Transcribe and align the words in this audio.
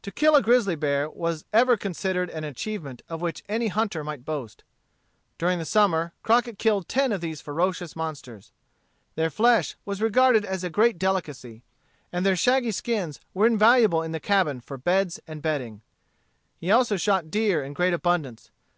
To 0.00 0.10
kill 0.10 0.36
a 0.36 0.40
grizzly 0.40 0.74
bear 0.74 1.10
was 1.10 1.44
ever 1.52 1.76
considered 1.76 2.30
an 2.30 2.44
achievement 2.44 3.02
of 3.10 3.20
which 3.20 3.44
any 3.46 3.68
hunter 3.68 4.02
might 4.02 4.24
boast. 4.24 4.64
During 5.36 5.58
the 5.58 5.66
summer, 5.66 6.14
Crockett 6.22 6.58
killed 6.58 6.88
ten 6.88 7.12
of 7.12 7.20
these 7.20 7.42
ferocious 7.42 7.94
monsters. 7.94 8.52
Their 9.16 9.28
flesh 9.28 9.76
was 9.84 10.00
regarded 10.00 10.46
as 10.46 10.64
a 10.64 10.70
great 10.70 10.98
delicacy. 10.98 11.62
And 12.10 12.24
their 12.24 12.36
shaggy 12.36 12.70
skins 12.70 13.20
were 13.34 13.46
invaluable 13.46 14.02
in 14.02 14.12
the 14.12 14.18
cabin 14.18 14.62
for 14.62 14.78
beds 14.78 15.20
and 15.28 15.42
bedding. 15.42 15.82
He 16.56 16.70
also 16.70 16.96
shot 16.96 17.30
deer 17.30 17.62
in 17.62 17.74
great 17.74 17.92
abundance. 17.92 18.50